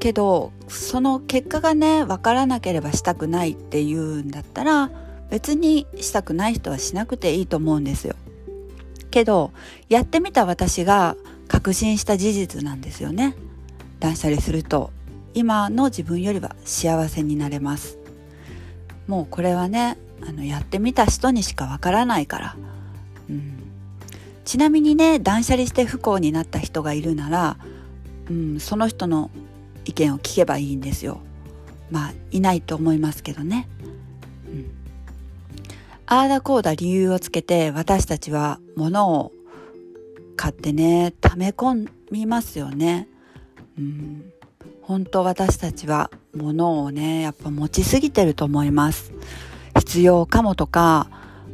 [0.00, 4.90] けどその結果がね分からなければしたくないっていうんだったら
[5.30, 8.16] 別にしたくない人はしなくていいと思うんですよ。
[9.10, 9.52] けど
[9.88, 11.16] やってみた私が
[11.48, 13.36] 確信した事実なんですよね。
[14.00, 14.90] 断捨離すると。
[15.32, 17.98] 今の自分よりは幸せになれます。
[19.06, 22.56] もうこれはねあのやってみた人にしかわからないから、
[23.28, 23.58] うん、
[24.44, 27.56] ちなみにね断捨離して不幸になった人がいるなら
[28.30, 29.30] うん、その人の
[29.90, 31.20] 意見を聞けばいいんですよ。
[31.90, 33.68] まあいないと思いますけどね、
[34.46, 34.70] うん、
[36.06, 39.32] ああだこうだ理由をつけて私たちは物を
[40.36, 43.08] 買ってね溜め込みますよね。
[43.76, 44.32] うん。
[44.82, 49.12] 本当私たちは物をねやっぱ持ちすぎてると思います。
[49.76, 51.08] 必要かもとか、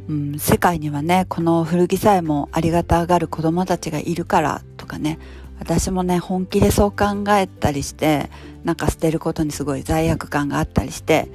[0.07, 5.19] うん、世界にはねこの古着さえもありがたがる子供たちがいるからとかね
[5.59, 8.29] 私もね本気でそう考えたりして
[8.63, 11.29] なんか捨てることにすごい罪悪感があったりして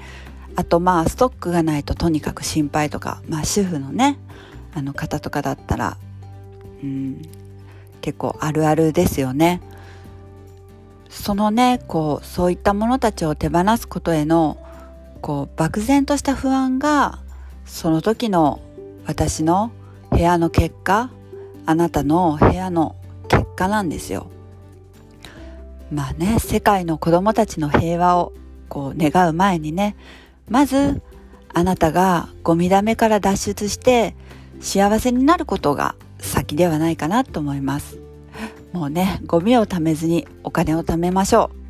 [0.56, 4.18] あとまあストックがないととにかく心配とかまあ主婦のね
[4.74, 5.96] あの方とかだったら
[6.82, 7.22] うん
[8.00, 9.60] 結構あるあるですよね。
[11.08, 14.58] そのねこうそういったものたちを手放すことへの
[15.20, 17.20] こう漠然とした不安が
[17.64, 18.60] その時の
[19.06, 19.70] 私の
[20.10, 21.10] 部屋の結果
[21.66, 22.96] あなたの部屋の
[23.62, 24.30] 結果なんですよ。
[25.92, 28.32] まあね世界の子供たちの平和を
[28.68, 29.94] こう願う前にね
[30.48, 31.02] まず
[31.52, 34.16] あなたがゴミだめから脱出して
[34.60, 37.98] 幸せになることが先ではないかなと思います。
[38.72, 41.62] もうねゴミを貯めずにお金を貯めましょう。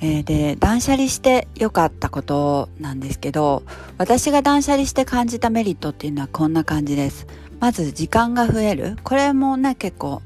[0.00, 3.64] えー、で断捨離して良かったことなんですけど
[3.96, 7.26] 私が断捨離して感じたメリットっていうのはこんな感じです
[7.60, 8.96] まず時間が増える。
[9.02, 10.22] これもね結構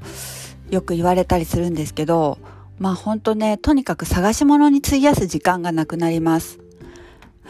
[0.69, 2.37] よく言われたりするんですけど
[2.79, 6.59] まあほんとねとにかく探し物に費やす時間がなくなります。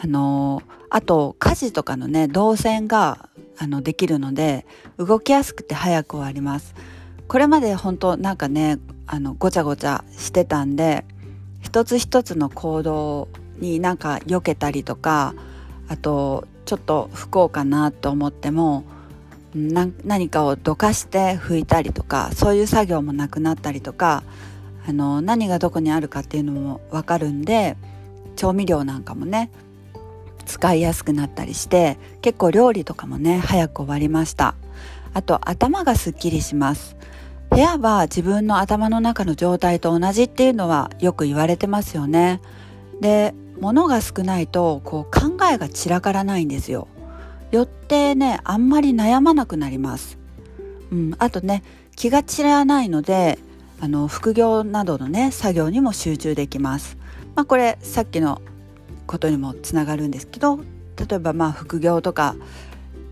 [0.00, 4.66] あの、あと家事とかのね動線があのできるので
[4.98, 6.74] 動きやすくて早く終わります。
[7.28, 11.04] これまで本当なんかねあのごちゃごちゃしてたんで
[11.60, 15.34] 一つ一つの行動になんか避けたりとか
[15.88, 18.84] あとちょっと不幸かなと思っても
[19.54, 24.24] 何かをどかして拭いたりとかそういう作業もなくなったりとか
[24.86, 27.76] あの何がどこにあるかっていうのも分かるんで
[28.36, 29.50] 調味料なんかもね
[30.44, 34.54] 使いやすくなったりして結構料理とかもね早く終わりました。
[35.14, 36.96] あと頭がすっきりします。
[37.50, 42.40] 部屋は自分の頭の中の状態と同じっていうのはよく言われてますよね。
[43.00, 46.88] で物が少ないとこう考えが散らからないんですよ。
[47.54, 50.18] よってねあんまり悩まなくなります、
[50.90, 51.62] うん、あとね
[51.96, 53.38] 気が散らないので
[53.80, 56.96] あの副業などのね作業にも集中できます、
[57.34, 58.40] まあ、これさっきの
[59.06, 60.58] ことにもつながるんですけど
[60.96, 62.36] 例えばまあ副業とか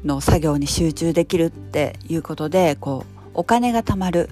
[0.04, 4.28] の作業に集中できるっていうことでこうお金が貯まる。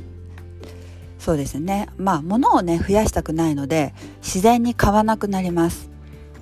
[1.18, 1.88] そうですね。
[1.96, 5.90] まあ物をね増やしたくないので自然に買わなくなります。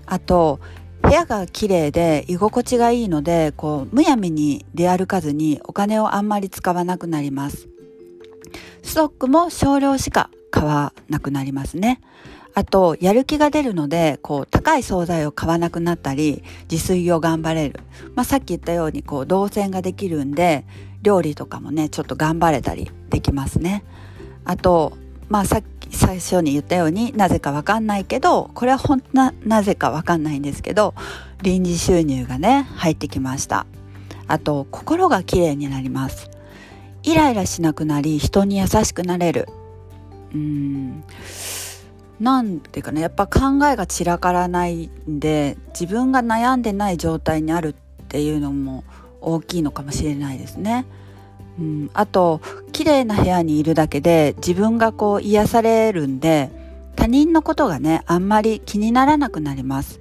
[0.07, 0.61] あと
[1.03, 7.69] 部屋が綺麗で居心地がいいのでこうむやみに出歩かずにお金をあんまり使わなくなります
[8.83, 12.01] ストックも少量しか買わなくなりますね
[12.59, 17.79] あと、やる気が出るので、こう、高い惣菜を買わなくなったり、自炊を頑張れる。
[18.17, 20.65] まあ、さっき言ったように、こう、動線ができるんで、
[21.01, 23.85] 料理とかもね、ちょっと頑張れたりできますね。
[24.45, 30.95] あと、まあ、さっき最初に言ったようになぜかわかんないけど、これはほんな、なぜかわかんないんですけど、
[31.43, 33.67] 臨時収入がね、入ってきました。
[34.27, 36.31] あと、心が綺麗になります。
[37.03, 39.49] イライラしなくなり、人に優しくなれる。
[40.35, 41.05] うん。
[42.21, 48.85] なんていうかねやっぱ考えが散らからないんで自分が悩んでない状態にあるっていうのも
[49.21, 50.87] 大きいのかもしれないですね。
[51.59, 52.41] うん、あと
[52.73, 56.51] 綺麗な部屋にいるだけで自分がこう癒されるんで
[56.95, 60.01] 他人のことがねあんまり気にならなくなります。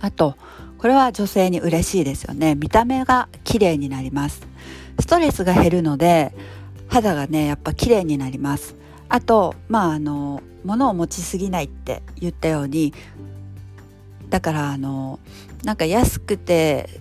[0.00, 0.36] あと
[0.78, 2.54] これは女性に嬉しいですよね。
[2.54, 4.46] 見た目が綺麗になります。
[5.00, 6.34] ストレスが減るので
[6.88, 8.76] 肌がねやっぱ綺麗になります。
[9.08, 12.92] あとまああの物を持ちすぎないって言ったように
[14.28, 15.20] だからあの
[15.64, 17.00] なんか安くて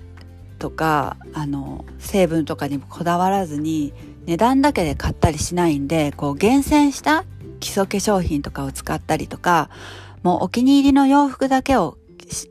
[0.66, 3.94] とかあの成分とかにもこだわらずに
[4.26, 7.24] 値段だけで買ったりしないんでこう厳選した
[7.60, 9.70] 基礎化粧品とかを使ったりとか
[10.24, 12.00] もうお気に入りの洋服だけを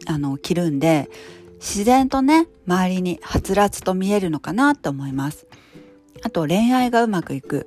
[0.07, 1.11] あの着るんで
[1.55, 5.49] 自然とね周りにはつらつと見えるのかなと思います。
[6.23, 7.67] あと恋愛がうまくいく。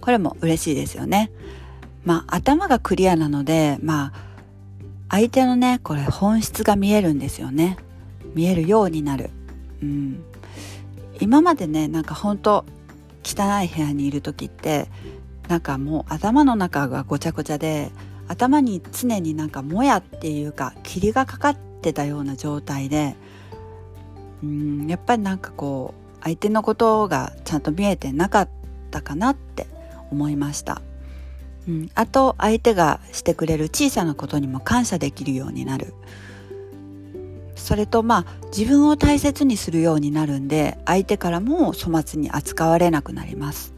[0.00, 1.32] これも嬉しいですよね。
[2.04, 4.34] まあ頭がクリアなのでまあ
[5.10, 7.78] 相手のねこれ本質が見えるんですよね。
[8.34, 9.30] 見えるようになる。
[9.82, 10.24] うん。
[11.20, 12.64] 今までねなんかほんと
[13.24, 14.88] 汚い部屋にいる時って
[15.48, 17.90] なんかもう頭の中がごちゃごちゃで
[18.26, 23.16] 頭に常になんかもやっていうか霧がかかってたような状態で
[24.42, 28.48] うんやっぱりなんかこう相手のことがちゃんと見えてなかっ
[28.90, 29.66] たかなって
[30.10, 30.80] 思いました。
[31.66, 35.94] うん、あと相手がしてくれる小さなことにも感謝できるようになる。
[37.64, 43.72] それとまあ自分を大切にするようになるんで相手からも粗末に扱われなくなります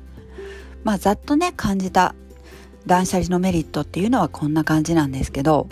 [0.83, 2.17] まあざっとね感じた
[2.87, 5.69] 断捨離のメリットっていうのはこんな感じなんですけど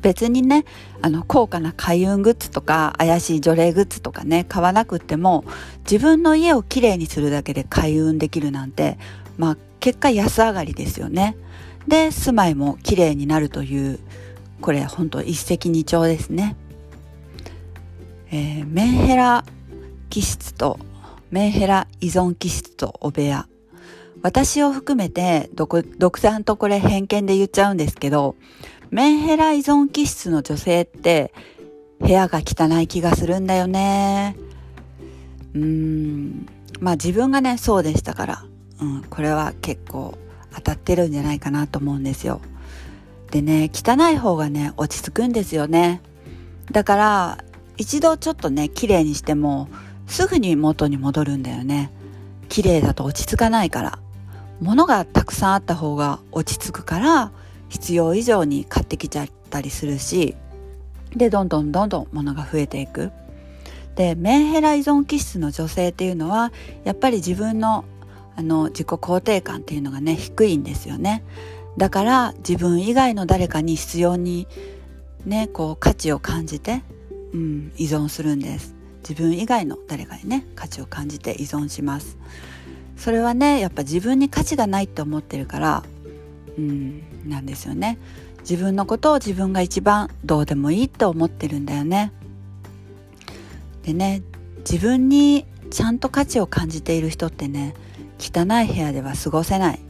[0.00, 0.64] 別にね
[1.02, 5.44] あの高価な開運グッズとか怪しい除霊グッズとかね買わなくっても
[5.80, 8.96] 自分の家をきれいにするだけで開運できるなんて
[9.36, 11.36] まあ結果安上がりですよね。
[11.86, 13.98] で住まいもきれいになるという
[14.62, 16.56] これ本当一石二鳥ですね。
[18.32, 19.44] えー、メンヘラ
[20.08, 20.78] 気質と
[21.30, 23.46] メンヘラ依存気質とお部屋。
[24.22, 25.82] 私を含めて独
[26.20, 28.36] 断とこれ偏見で言っちゃうんですけど
[28.90, 31.32] メンヘラ依存気質の女性って
[32.00, 34.36] 部屋が汚い気がするんだよね。
[35.54, 36.46] うーん。
[36.80, 38.44] まあ自分がねそうでしたから。
[38.80, 40.16] うん、これは結構
[40.54, 42.40] 当たってるんじゃないかなと思うんですよ。
[43.30, 46.00] でね汚い方がね落ち着くんですよね。
[46.72, 47.44] だから
[47.80, 49.70] 一度ちょっとね綺麗にしても
[50.06, 51.90] すぐに元に戻るんだよね。
[52.50, 53.98] 綺麗だと落ち着かないから。
[54.60, 57.32] 物がたくさんあった方が落ち着くから
[57.70, 60.36] 必要以上に買ってきちゃったりするし
[61.16, 63.12] でどんどんどんどん物が増えていく。
[63.94, 66.52] でメンヘラ依存気質の女性っていうのは
[66.84, 67.86] やっぱり自分の
[68.36, 71.24] あの自己肯定感っていうのがね低いんですよね
[71.76, 74.46] だから自分以外の誰かに必要に
[75.26, 76.82] ねこう価値を感じて、
[77.32, 78.74] うん、依存するんです。
[79.08, 82.16] 自分以外の誰かにね価値を感じて依存します。
[82.96, 85.82] それはねやっぱ自分に価値がないって思ってるから
[86.58, 87.98] うんなんですよね。
[88.40, 92.12] 自分のことを自分が一番どうでもいいって思ってるんだよね。
[93.82, 94.22] でね
[94.58, 97.74] 自分にちゃんと価値を感じている人ってね
[98.18, 99.80] 汚い部屋では過ごせない、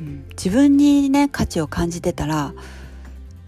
[0.00, 2.54] うん、自分にね価値を感じてたら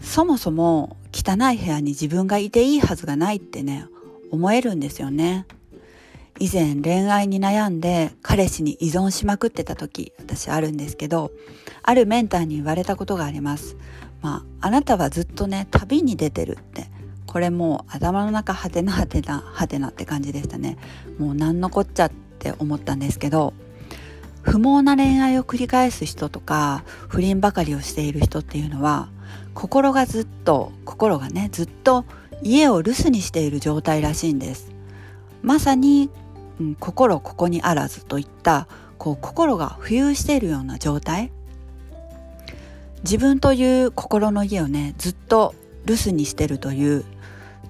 [0.01, 3.87] そもそも汚い部屋に自分がいていいはずがないってね
[4.31, 5.47] 思えるんですよね。
[6.39, 11.31] 以前恋愛に悩んで彼氏に依存しまくってた時私あるんですけど
[11.83, 13.77] あるメンターに言われたことがあります。
[14.21, 16.95] まああなたはずっとね旅に出てるって。
[17.27, 20.79] これもう頭の中はてなはてなはてなって感じでしたね。
[21.19, 23.53] もう何のこっちゃって思ったんですけど
[24.41, 29.11] 不毛な恋愛を繰り返す人とか不倫ばかりをしている人っていうのは
[29.57, 32.05] 心がずっと心がねずっと
[32.43, 34.71] 家を留守にしている状態らしいんです。
[35.43, 36.11] まさに、
[36.61, 41.33] うん、心ここにあらずといったこう心が浮遊しているような状態。
[43.03, 45.55] 自分という心の家をねずっと
[45.87, 47.05] 留守にしてるという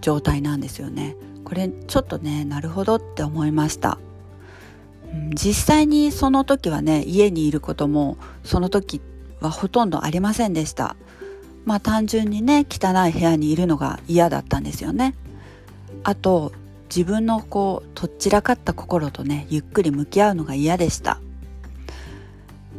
[0.01, 1.15] 状態なんですよね。
[1.45, 3.99] これちょっとねなるほどって思いました。
[5.35, 9.01] 実際にその時はね家にいることもその時
[9.41, 10.97] はほとんどありませんでした。
[11.67, 15.15] まあ単純にね汚い部屋にいるのが嫌だったんですよね。
[16.05, 16.53] あと
[16.89, 21.19] 自分のこうとっちらかった心とねゆっくり向き合うのが嫌でした。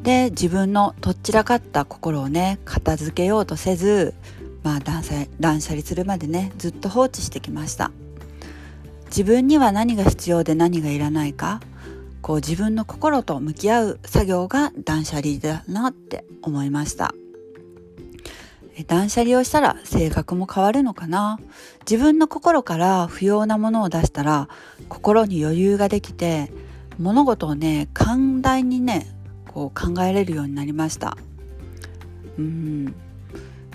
[0.01, 4.13] で自分のとっちらかった心をね片付けようとせず
[4.63, 7.91] まあ断捨断捨離するまでねずっと放置してきました。
[9.07, 11.61] 自分には何が必要で何がいらないか
[12.21, 17.13] こう自分の心と向き合う作業が断捨離だなって思いました。
[18.85, 21.39] 断捨離をしたら性格も変わるのかな？
[21.89, 24.49] 自分の心から不要なものを出したら
[24.89, 26.51] 心に余裕ができて
[26.99, 29.07] 物事をね寛大にね
[29.47, 31.17] こう考えれるようになりました
[32.37, 32.95] うん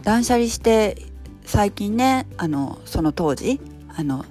[0.03, 0.97] 断捨離して
[1.45, 3.61] 最近ねあのその当時
[3.97, 4.25] あの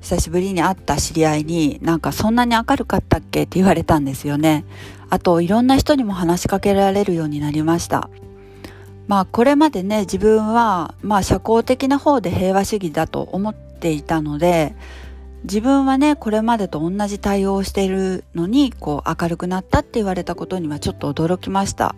[0.00, 4.64] 久しぶりに会った知り合いになんかそんなに明るかったっけって言われたんですよね。
[5.10, 8.08] あといろんな人にも話しかけられるようになりました。
[9.08, 14.76] まあこれまでね自分はまあ社交的な方で平和主義だと思っていたので
[15.44, 21.94] 自分はねこれまでと同じ対応をしているのにこう明るくなったって言われたことにはちょっと驚きました。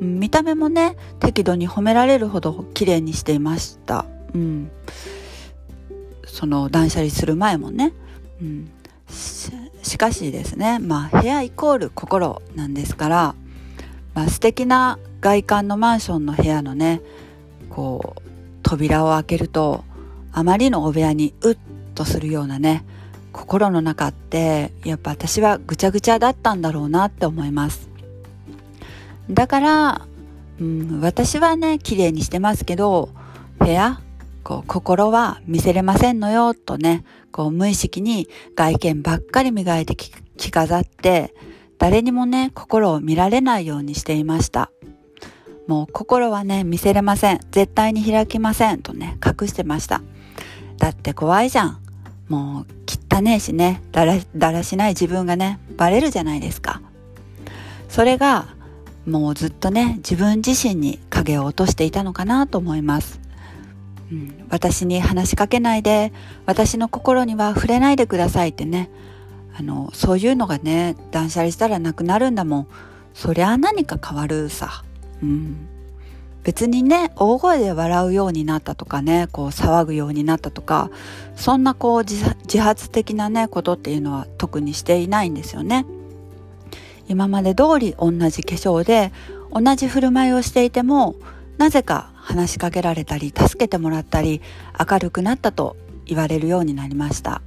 [0.00, 4.04] 見た目もね適度に褒められるほど綺麗にしていました。
[4.34, 4.70] うん
[6.26, 7.92] その断捨離する前もね、
[8.40, 8.70] うん、
[9.82, 13.34] しかしですねまあ部屋イコール心なんですから、
[14.14, 17.00] まあ、素敵な外観のマンションの部屋のね
[17.70, 18.20] こう
[18.62, 19.84] 扉を開けると
[20.32, 21.58] あまりのお部屋にうっ
[21.94, 22.84] とするようなね
[23.32, 27.88] 心の中ってやっぱ私はぐちゃぐちゃだったんだろうなって思います。
[29.30, 30.06] だから、
[30.60, 33.08] うん、私はね綺麗にしてますけど
[33.58, 34.00] 部屋
[34.42, 41.34] こう心は見せれませんのよとね、こう無意識に外見ばっかり磨いて着飾って
[41.82, 44.70] 誰にもね、心を見られないようにしていました。
[45.66, 47.40] もう心はね、見せれません。
[47.50, 48.82] 絶対に開きません。
[48.82, 50.00] とね、隠してました。
[50.78, 51.78] だって怖いじゃん。
[52.28, 56.80] もう汚ねえしね、だら、だらしない自分がね、バレるじゃないですか。
[57.88, 58.46] それが、
[59.04, 63.18] もうずっとね、自分自身に影を落としていたのかなと思います。
[64.12, 66.12] うん、私に話しかけないで、
[66.46, 68.88] 私の心には触れないでくださいってね、
[69.54, 72.66] あの、そういうのがね、断捨離したらなくなるんだもん。
[73.14, 74.84] そりゃ何か変わるさ。
[75.22, 75.68] うん。
[76.42, 80.90] 別にね、大声で笑うようになったとかね、こう騒ぐようになったとか、
[81.36, 82.24] そんなこう自
[82.58, 85.86] 発的なね、ことっていうのは特にしていないんですよね。
[87.08, 89.12] 今まで通り同じ化粧で、
[89.52, 91.14] 同じ振る舞いをしていても、
[91.58, 94.40] なぜか話しかけられたり、助けてもらったり、
[94.90, 95.76] 明るくなったと
[96.06, 97.42] 言われるようになりました。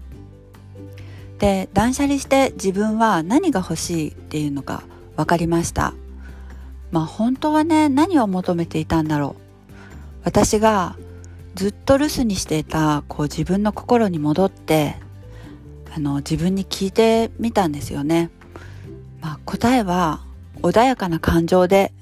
[1.39, 4.83] で、断捨離して自分は何が欲しいっていうのが
[5.15, 5.93] 分かりました。
[6.91, 9.45] まあ本当はね、何を求めていたんだろう。
[10.25, 10.95] 私が
[11.55, 14.95] ずっと留守にしていたこう自分の心に戻って
[15.95, 18.29] あの自分に聞いてみたんですよね。
[19.21, 20.21] まあ、答えは
[20.61, 21.93] 穏やかな感情で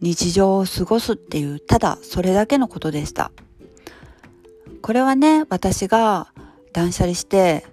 [0.00, 3.30] 日常を過ごすっていうただそれだけのことでした。
[4.80, 6.32] これはね私が
[6.72, 7.66] 断捨離して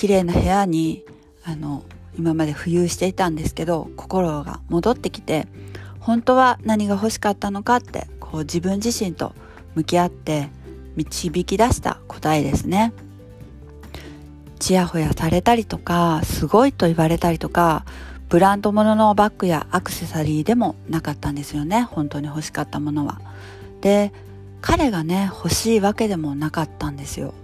[0.00, 1.04] 綺麗な部屋に
[1.44, 1.84] あの
[2.18, 5.46] 今まで浮遊していたんですけど心が戻ってきて
[5.98, 9.34] 本当は何が欲しかったのかってこう自分自身と
[9.74, 10.48] 向き合って
[10.96, 12.94] 導き出した答えですね。
[14.58, 17.84] ちやほやされたりとかすごいと言われたりとか
[18.30, 23.20] ブランド物のバッグやアクセサリーでもなかったんですよね本当に欲しかったものは。
[23.82, 24.14] で
[24.62, 27.34] 彼がね欲しいわけでもなかったんですよ。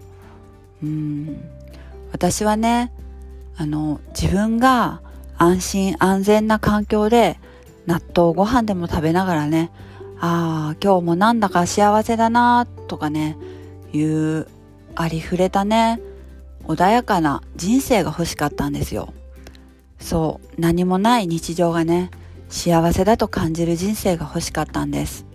[0.82, 1.55] うん
[2.16, 2.94] 私はね
[3.58, 5.02] あの自分が
[5.36, 7.38] 安心安全な環境で
[7.84, 9.70] 納豆ご飯でも食べながらね、
[10.18, 13.36] ああ、今日もなんだか幸せだなとかね、
[13.92, 14.48] いう
[14.94, 16.00] ありふれたね、
[16.64, 19.12] 穏やかな人生が欲しかったんですよ。
[19.98, 22.10] そう、何もない日常がね、
[22.48, 25.26] 幸せだと感じる人生が欲しかったんです。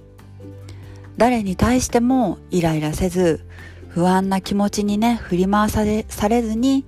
[1.15, 3.45] 誰に対してもイライラせず、
[3.93, 6.85] 不安な気持ちにね、振り回されされずに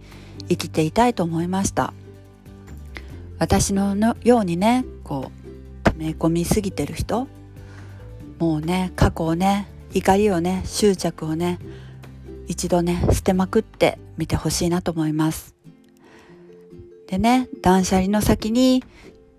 [0.49, 1.93] 生きていたいと思いました。
[3.39, 7.27] 私のようにね、こう溜、め込みすぎてる人。
[8.39, 11.59] もうね過去をね怒りをね執着をね
[12.47, 15.55] 一度ね捨てまくってみてほしいなと思います。
[17.07, 18.83] でね断捨離の先に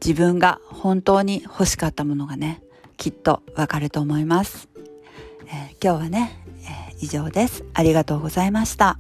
[0.05, 2.63] 自分が本当に欲しかったものがね
[2.97, 4.69] きっとわかると思います、
[5.47, 6.44] えー、今日はね、
[7.05, 7.65] 以上です。
[7.75, 8.99] ありがとうございました。